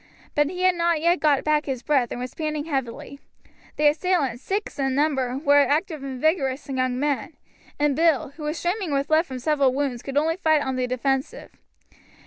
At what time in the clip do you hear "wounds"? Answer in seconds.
9.75-10.01